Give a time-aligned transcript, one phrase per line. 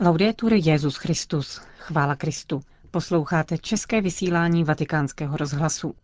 [0.00, 1.60] Laudetur Jezus Christus.
[1.78, 2.60] Chvála Kristu.
[2.90, 5.94] Posloucháte české vysílání Vatikánského rozhlasu.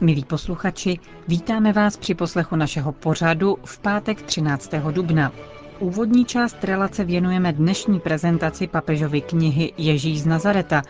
[0.00, 0.98] Milí posluchači,
[1.28, 4.70] vítáme vás při poslechu našeho pořadu v pátek 13.
[4.90, 5.32] dubna.
[5.78, 10.82] Úvodní část relace věnujeme dnešní prezentaci papežovy knihy Ježíš z Nazareta,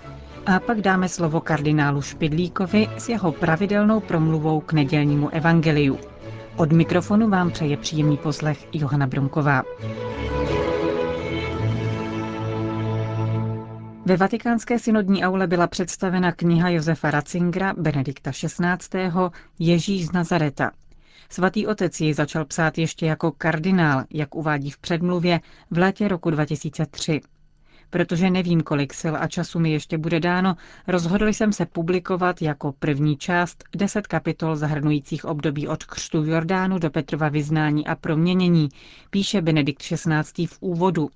[0.51, 5.99] a pak dáme slovo kardinálu Špidlíkovi s jeho pravidelnou promluvou k nedělnímu evangeliu.
[6.57, 9.63] Od mikrofonu vám přeje příjemný poslech Johana Brunková.
[14.07, 19.01] Ve vatikánské synodní aule byla představena kniha Josefa Ratzingera Benedikta XVI.
[19.59, 20.71] Ježíš z Nazareta.
[21.29, 26.31] Svatý otec ji začal psát ještě jako kardinál, jak uvádí v předmluvě, v létě roku
[26.31, 27.21] 2003.
[27.91, 32.73] Protože nevím, kolik sil a času mi ještě bude dáno, rozhodl jsem se publikovat jako
[32.73, 38.69] první část deset kapitol zahrnujících období od křtu v Jordánu do Petrova vyznání a proměnění,
[39.11, 40.47] píše Benedikt XVI.
[40.47, 41.11] v úvodu.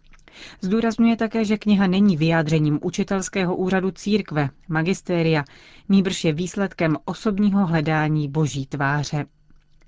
[0.60, 5.44] Zdůrazňuje také, že kniha není vyjádřením učitelského úřadu církve, magistéria,
[5.88, 9.26] nýbrž je výsledkem osobního hledání boží tváře.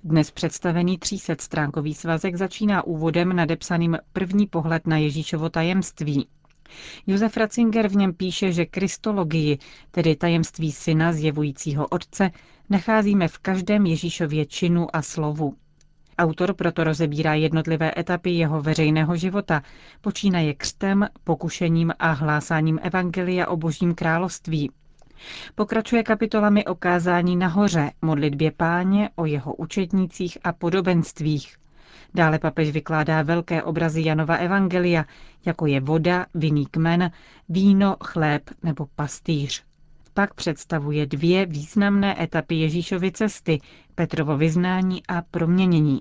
[0.03, 6.27] Dnes představený 300 stránkový svazek začíná úvodem nadepsaným první pohled na Ježíšovo tajemství.
[7.07, 9.57] Josef Ratzinger v něm píše, že kristologii,
[9.91, 12.31] tedy tajemství syna zjevujícího otce,
[12.69, 15.55] nacházíme v každém Ježíšově činu a slovu.
[16.19, 19.61] Autor proto rozebírá jednotlivé etapy jeho veřejného života,
[20.01, 24.71] počínaje křtem, pokušením a hlásáním Evangelia o Božím království.
[25.55, 31.57] Pokračuje kapitolami o kázání nahoře, modlitbě páně, o jeho učetnících a podobenstvích.
[32.13, 35.05] Dále papež vykládá velké obrazy Janova Evangelia,
[35.45, 37.11] jako je voda, vinný kmen,
[37.49, 39.63] víno, chléb nebo pastýř.
[40.13, 43.59] Pak představuje dvě významné etapy Ježíšovy cesty,
[43.95, 45.99] Petrovo vyznání a proměnění.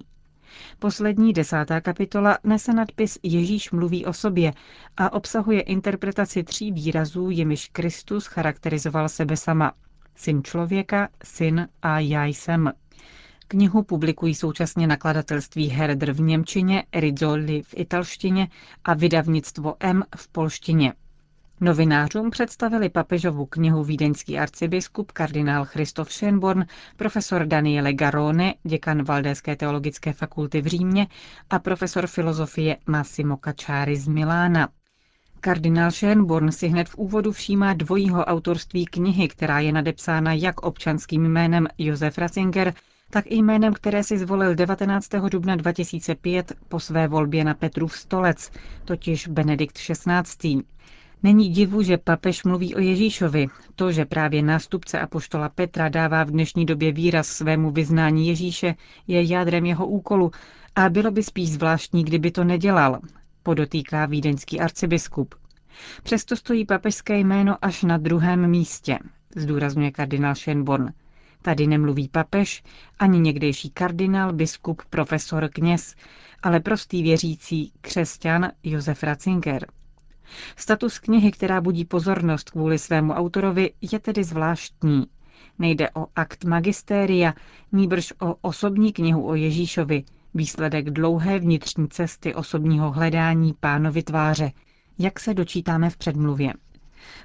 [0.78, 4.52] Poslední desátá kapitola nese nadpis Ježíš mluví o sobě
[4.96, 9.72] a obsahuje interpretaci tří výrazů, jimiž Kristus charakterizoval sebe sama.
[10.14, 12.72] Syn člověka, syn a já jsem.
[13.48, 18.48] Knihu publikují současně nakladatelství Herder v Němčině, Rizzoli v italštině
[18.84, 20.92] a vydavnictvo M v polštině.
[21.60, 30.12] Novinářům představili papežovu knihu vídeňský arcibiskup kardinál Christoph Schönborn, profesor Daniele Garone, děkan Valdéské teologické
[30.12, 31.06] fakulty v Římě
[31.50, 34.68] a profesor filozofie Massimo Cacciari z Milána.
[35.40, 41.22] Kardinál Schönborn si hned v úvodu všímá dvojího autorství knihy, která je nadepsána jak občanským
[41.22, 42.74] jménem Josef Ratzinger,
[43.10, 45.08] tak i jménem, které si zvolil 19.
[45.30, 48.50] dubna 2005 po své volbě na Petrův stolec,
[48.84, 50.62] totiž Benedikt XVI.
[51.22, 53.46] Není divu, že papež mluví o Ježíšovi.
[53.74, 58.74] To, že právě nástupce apoštola Petra dává v dnešní době výraz svému vyznání Ježíše,
[59.06, 60.30] je jádrem jeho úkolu
[60.74, 63.00] a bylo by spíš zvláštní, kdyby to nedělal,
[63.42, 65.34] podotýká vídeňský arcibiskup.
[66.02, 68.98] Přesto stojí papežské jméno až na druhém místě,
[69.36, 70.92] zdůrazňuje kardinál Schönborn.
[71.46, 72.62] Tady nemluví papež,
[72.98, 75.94] ani někdejší kardinál, biskup, profesor, kněz,
[76.42, 79.66] ale prostý věřící křesťan Josef Ratzinger.
[80.56, 85.06] Status knihy, která budí pozornost kvůli svému autorovi, je tedy zvláštní.
[85.58, 87.34] Nejde o akt magistéria,
[87.72, 90.04] níbrž o osobní knihu o Ježíšovi,
[90.34, 94.52] výsledek dlouhé vnitřní cesty osobního hledání pánovi tváře,
[94.98, 96.52] jak se dočítáme v předmluvě.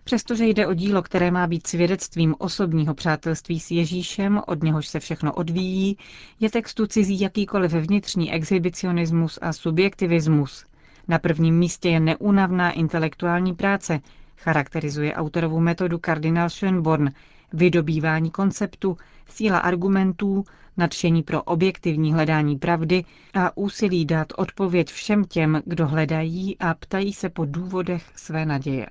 [0.04, 5.00] Přestože jde o dílo, které má být svědectvím osobního přátelství s Ježíšem, od něhož se
[5.00, 5.98] všechno odvíjí,
[6.40, 10.66] je textu cizí jakýkoliv vnitřní exhibicionismus a subjektivismus.
[11.08, 14.00] Na prvním místě je neúnavná intelektuální práce,
[14.38, 17.12] charakterizuje autorovu metodu kardinál Schönborn,
[17.54, 18.98] vydobývání konceptu,
[19.30, 20.46] síla argumentů,
[20.78, 23.04] nadšení pro objektivní hledání pravdy
[23.34, 28.88] a úsilí dát odpověď všem těm, kdo hledají a ptají se po důvodech své naděje.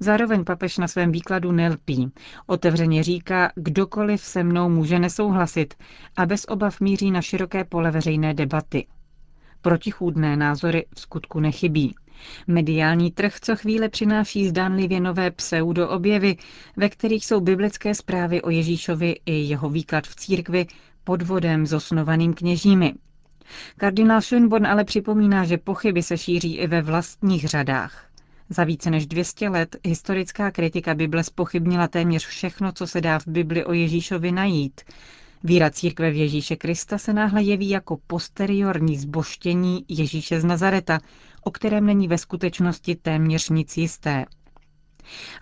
[0.00, 2.12] Zároveň papež na svém výkladu nelpí.
[2.46, 5.74] Otevřeně říká, kdokoliv se mnou může nesouhlasit
[6.16, 8.86] a bez obav míří na široké pole veřejné debaty.
[9.60, 11.94] Protichůdné názory v skutku nechybí.
[12.46, 16.36] Mediální trh co chvíle přináší zdánlivě nové pseudo-objevy,
[16.76, 20.66] ve kterých jsou biblické zprávy o Ježíšovi i jeho výklad v církvi
[21.04, 22.94] podvodem zosnovaným kněžími.
[23.76, 28.05] Kardinál Schönborn ale připomíná, že pochyby se šíří i ve vlastních řadách.
[28.48, 33.26] Za více než 200 let historická kritika Bible spochybnila téměř všechno, co se dá v
[33.26, 34.80] Bibli o Ježíšovi najít.
[35.44, 41.00] Víra církve v Ježíše Krista se náhle jeví jako posteriorní zboštění Ježíše z Nazareta,
[41.44, 44.24] o kterém není ve skutečnosti téměř nic jisté.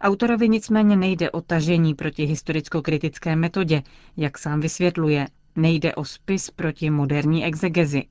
[0.00, 3.83] Autorovi nicméně nejde o tažení proti historicko-kritické metodě,
[4.17, 5.27] jak sám vysvětluje.
[5.57, 8.03] Nejde o spis proti moderní exegezi.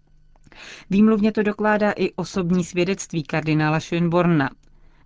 [0.89, 4.49] Výmluvně to dokládá i osobní svědectví kardinála Schönborna.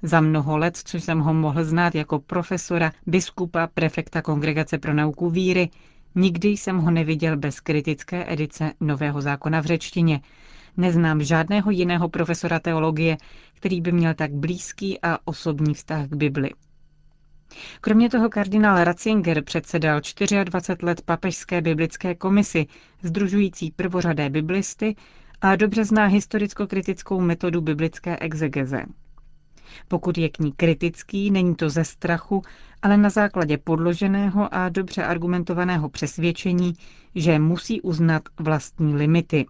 [0.02, 5.30] Za mnoho let, co jsem ho mohl znát jako profesora, biskupa, prefekta Kongregace pro nauku
[5.30, 5.70] víry,
[6.16, 10.22] nikdy jsem ho neviděl bez kritické edice Nového zákona v řečtině.
[10.78, 13.18] Neznám žádného jiného profesora teologie,
[13.54, 16.50] který by měl tak blízký a osobní vztah k Bibli.
[17.82, 20.02] Kromě toho kardinál Ratzinger předsedal
[20.44, 22.68] 24 let papežské biblické komisi,
[23.02, 24.96] združující prvořadé biblisty
[25.42, 28.84] a dobře zná historicko-kritickou metodu biblické exegeze.
[29.88, 32.42] Pokud je k ní kritický, není to ze strachu,
[32.82, 36.74] ale na základě podloženého a dobře argumentovaného přesvědčení,
[37.16, 39.46] že musí uznat vlastní limity,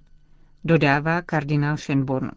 [0.63, 2.29] dodává kardinál Schönborn.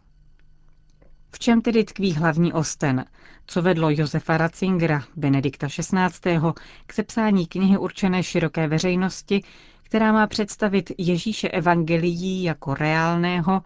[1.32, 3.04] V čem tedy tkví hlavní osten?
[3.46, 6.40] Co vedlo Josefa Ratzingera, Benedikta XVI.,
[6.86, 9.42] k sepsání knihy určené široké veřejnosti,
[9.82, 13.62] která má představit Ježíše evangelií jako reálného,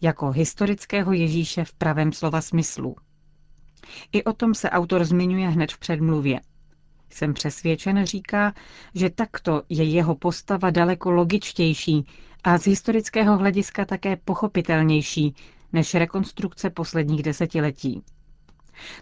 [0.00, 2.96] jako historického Ježíše v pravém slova smyslu.
[4.12, 6.40] I o tom se autor zmiňuje hned v předmluvě.
[7.10, 8.54] Jsem přesvědčen, říká,
[8.94, 12.06] že takto je jeho postava daleko logičtější
[12.44, 15.34] a z historického hlediska také pochopitelnější
[15.72, 18.02] než rekonstrukce posledních desetiletí.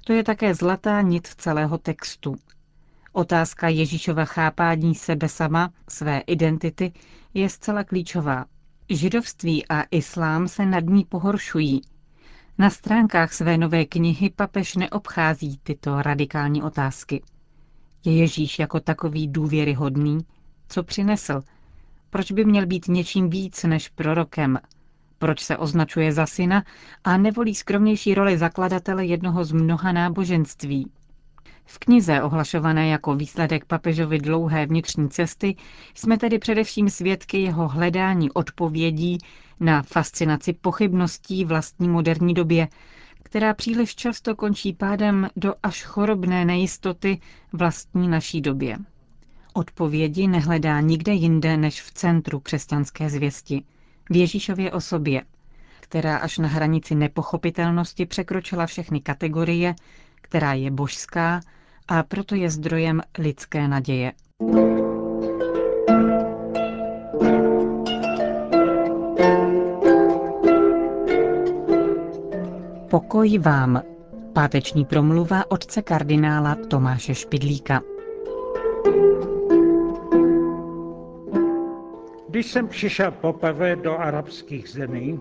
[0.05, 2.37] To je také zlatá nit celého textu.
[3.13, 6.93] Otázka Ježíšova chápání sebe sama, své identity,
[7.35, 8.45] je zcela klíčová.
[8.91, 11.81] Židovství a islám se nad ní pohoršují.
[12.61, 17.23] Na stránkách své nové knihy papež neobchází tyto radikální otázky.
[18.05, 20.19] Je Ježíš jako takový důvěryhodný?
[20.69, 21.43] Co přinesl?
[22.11, 24.59] Proč by měl být něčím víc než prorokem,
[25.19, 26.63] proč se označuje za syna
[27.05, 30.91] a nevolí skromnější roli zakladatele jednoho z mnoha náboženství.
[31.65, 35.57] V knize, ohlašované jako výsledek papežovy dlouhé vnitřní cesty,
[35.95, 39.19] jsme tedy především svědky jeho hledání odpovědí
[39.61, 42.69] na fascinaci pochybností vlastní moderní době,
[43.23, 47.21] která příliš často končí pádem do až chorobné nejistoty
[47.53, 48.77] vlastní naší době.
[49.53, 53.63] Odpovědi nehledá nikde jinde než v centru křesťanské zvěsti–
[54.11, 55.23] v Ježíšově osobě,
[55.81, 59.75] která až na hranici nepochopitelnosti překročila všechny kategorie,
[60.15, 61.41] která je božská
[61.89, 64.13] a proto je zdrojem lidské naděje.
[72.99, 73.83] Pokoj vám.
[74.33, 77.83] Páteční promluva otce kardinála Tomáše Špidlíka.
[82.29, 85.21] Když jsem přišel poprvé do arabských zemí,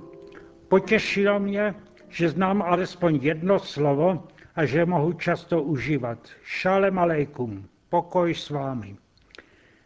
[0.68, 1.76] potěšilo mě,
[2.10, 4.24] že znám alespoň jedno slovo
[4.56, 6.20] a že mohu často užívat.
[6.44, 8.96] Šalem aleikum, pokoj s vámi.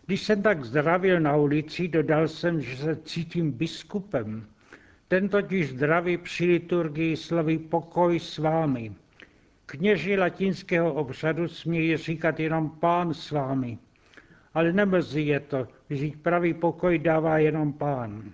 [0.06, 4.46] Když jsem tak zdravil na ulici, dodal jsem, že se cítím biskupem.
[5.12, 8.92] Ten totiž zdraví při liturgii slovy pokoj s vámi.
[9.66, 13.78] Kněži latinského obřadu smějí říkat jenom pán s vámi
[14.54, 18.32] ale nemrzí je to, že pravý pokoj dává jenom pán.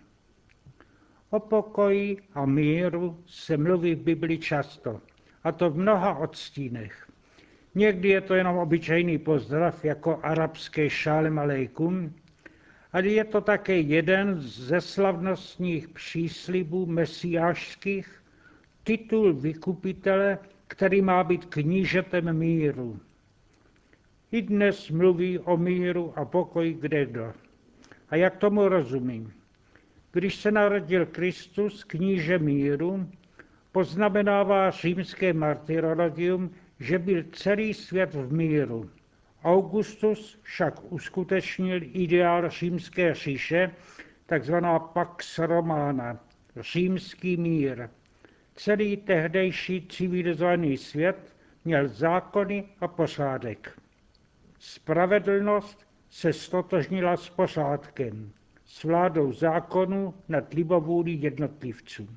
[1.29, 5.01] O pokoji a míru se mluví v Bibli často,
[5.43, 7.07] a to v mnoha odstínech.
[7.75, 12.13] Někdy je to jenom obyčejný pozdrav jako arabské šálem alejkum,
[12.93, 18.23] ale je to také jeden ze slavnostních příslibů mesiášských,
[18.83, 22.99] titul vykupitele, který má být knížetem míru.
[24.31, 27.33] I dnes mluví o míru a pokoji kdo.
[28.09, 29.33] A jak tomu rozumím?
[30.11, 33.09] Když se narodil Kristus, kníže míru,
[33.71, 38.89] poznamenává římské martyrologium, že byl celý svět v míru.
[39.43, 43.71] Augustus však uskutečnil ideál římské říše,
[44.25, 46.19] takzvaná Pax Romana,
[46.59, 47.89] římský mír.
[48.55, 53.79] Celý tehdejší civilizovaný svět měl zákony a pořádek.
[54.59, 58.31] Spravedlnost se stotožnila s pořádkem,
[58.65, 62.09] s vládou zákonu nad libovůlí jednotlivců.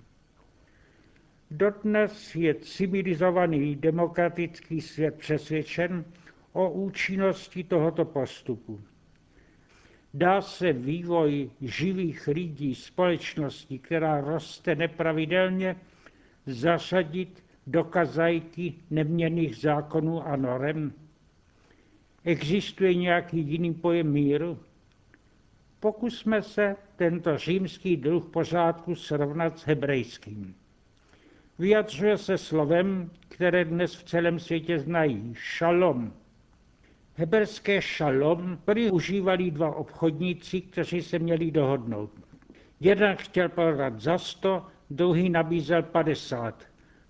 [1.50, 6.04] Dodnes je civilizovaný demokratický svět přesvědčen
[6.52, 8.80] o účinnosti tohoto postupu.
[10.14, 15.76] Dá se vývoj živých lidí společnosti, která roste nepravidelně,
[16.46, 20.92] zasadit do kazajky neměných zákonů a norem?
[22.24, 24.58] Existuje nějaký jiný pojem míru?
[25.80, 30.54] Pokusme se tento římský druh pořádku srovnat s hebrejským.
[31.58, 36.12] Vyjadřuje se slovem, které dnes v celém světě znají, šalom.
[37.20, 38.58] Heberské šalom
[38.92, 42.10] užívali dva obchodníci, kteří se měli dohodnout.
[42.80, 46.64] Jeden chtěl prodat za 100, druhý nabízel 50.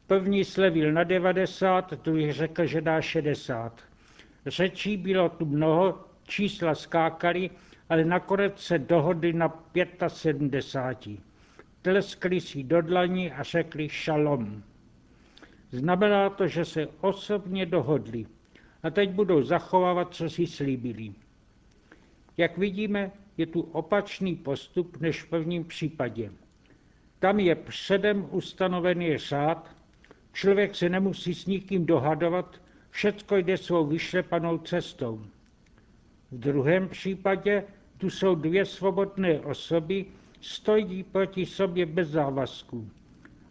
[0.06, 3.80] První slevil na 90, druhý řekl, že dá 60.
[4.46, 7.50] Řečí bylo tu mnoho, čísla skákaly,
[7.88, 9.62] ale nakonec se dohodli na
[10.08, 11.20] 75.
[11.82, 14.62] Tleskli si do dlaní a řekli šalom.
[15.70, 18.26] Znamená to, že se osobně dohodli
[18.82, 21.12] a teď budou zachovávat, co si slíbili.
[22.36, 26.32] Jak vidíme, je tu opačný postup než v prvním případě.
[27.18, 29.76] Tam je předem ustanovený řád,
[30.32, 32.60] člověk se nemusí s nikým dohadovat,
[32.90, 35.22] všecko jde svou vyšlepanou cestou.
[36.30, 37.64] V druhém případě
[37.98, 40.06] tu jsou dvě svobodné osoby,
[40.40, 42.90] stojí proti sobě bez závazků,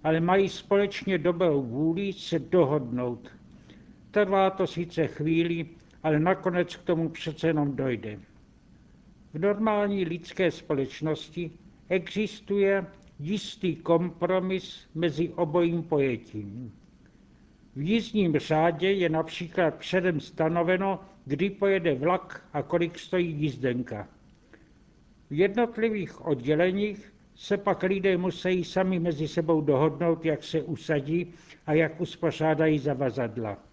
[0.03, 3.38] ale mají společně dobrou vůli se dohodnout.
[4.11, 5.65] Trvá to sice chvíli,
[6.03, 8.19] ale nakonec k tomu přece jenom dojde.
[9.33, 11.51] V normální lidské společnosti
[11.89, 12.85] existuje
[13.19, 16.73] jistý kompromis mezi obojím pojetím.
[17.75, 24.07] V jízdním řádě je například předem stanoveno, kdy pojede vlak a kolik stojí jízdenka.
[25.29, 31.33] V jednotlivých odděleních se pak lidé musí sami mezi sebou dohodnout, jak se usadí
[31.65, 33.68] a jak uspořádají zavazadla.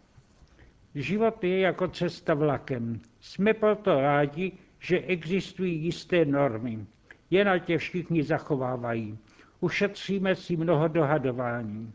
[0.97, 3.01] Život je jako cesta vlakem.
[3.21, 6.87] Jsme proto rádi, že existují jisté normy.
[7.31, 9.19] Je na tě všichni zachovávají.
[9.61, 11.93] Ušetříme si mnoho dohadování.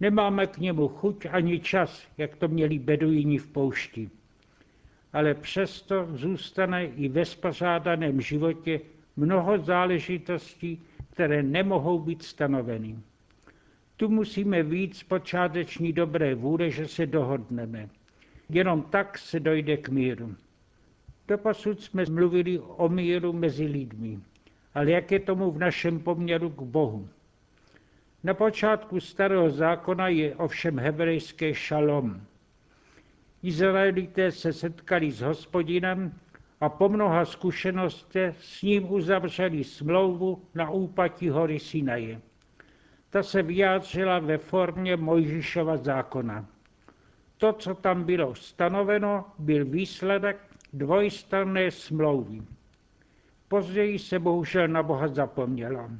[0.00, 4.10] Nemáme k němu chuť ani čas, jak to měli beduini v poušti.
[5.12, 8.80] Ale přesto zůstane i ve spořádaném životě
[9.16, 12.96] mnoho záležitostí, které nemohou být stanoveny.
[13.96, 17.88] Tu musíme víc počáteční dobré vůle, že se dohodneme.
[18.48, 20.36] Jenom tak se dojde k míru.
[21.28, 24.18] Doposud jsme mluvili o míru mezi lidmi,
[24.74, 27.08] ale jak je tomu v našem poměru k Bohu?
[28.24, 32.20] Na počátku starého zákona je ovšem hebrejské šalom.
[33.42, 36.12] Izraelité se setkali s hospodinem
[36.60, 42.20] a po mnoha zkušenostech s ním uzavřeli smlouvu na úpatí hory Sinaje.
[43.10, 46.46] Ta se vyjádřila ve formě Mojžišova zákona.
[47.38, 50.36] To, co tam bylo stanoveno, byl výsledek
[50.72, 52.42] dvojstranné smlouvy.
[53.48, 55.90] Později se bohužel na Boha zapomněla.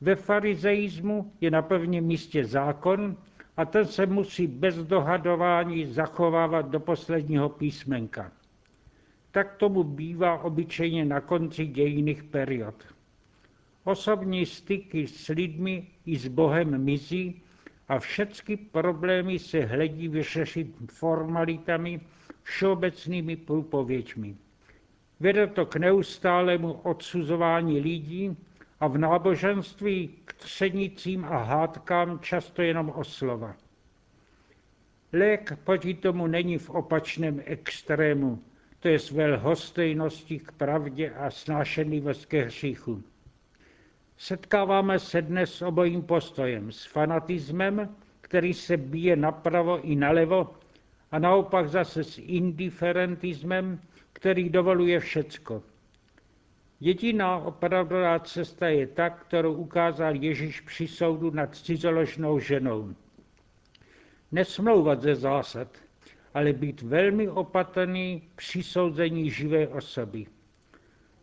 [0.00, 3.16] Ve farizeismu je na prvním místě zákon
[3.56, 8.32] a ten se musí bez dohadování zachovávat do posledního písmenka.
[9.30, 12.74] Tak tomu bývá obyčejně na konci dějiných period.
[13.84, 17.42] Osobní styky s lidmi i s Bohem mizí
[17.92, 22.00] a všechny problémy se hledí vyřešit formalitami,
[22.42, 24.36] všeobecnými průpověďmi.
[25.20, 28.36] Vede to k neustálému odsuzování lidí
[28.80, 33.56] a v náboženství k třenicím a hádkám často jenom o slova.
[35.12, 38.42] Lék proti tomu není v opačném extrému,
[38.80, 43.02] to je své lhostejnosti k pravdě a snášenlivost ke hříchu.
[44.16, 50.54] Setkáváme se dnes s obojím postojem, s fanatismem, který se bije napravo i nalevo,
[51.12, 53.80] a naopak zase s indiferentismem,
[54.12, 55.62] který dovoluje všecko.
[56.80, 62.94] Jediná opravdová cesta je ta, kterou ukázal Ježíš při soudu nad cizoložnou ženou.
[64.32, 65.68] Nesmlouvat ze zásad,
[66.34, 70.26] ale být velmi opatrný při souzení živé osoby.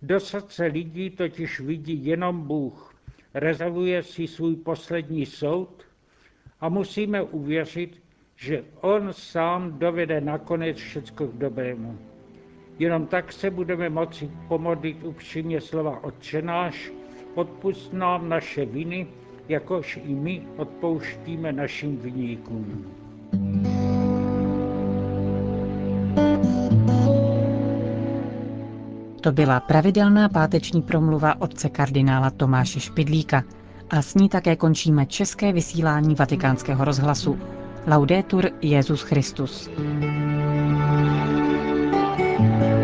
[0.02, 2.96] Do srdce lidí totiž vidí jenom Bůh,
[3.34, 5.84] rezervuje si svůj poslední soud
[6.62, 8.02] a musíme uvěřit,
[8.36, 12.00] že On sám dovede nakonec všecko k dobrému.
[12.80, 16.92] Jenom tak se budeme moci pomodlit upřímně slova Otčenáš,
[17.36, 19.08] odpust nám naše viny,
[19.48, 22.96] jakož i my odpouštíme našim viníkům.
[29.22, 33.44] To byla pravidelná páteční promluva otce kardinála Tomáše Špidlíka
[33.90, 37.40] a s ní také končíme české vysílání vatikánského rozhlasu.
[37.88, 39.70] Laudetur Jezus Christus.
[42.38, 42.79] thank you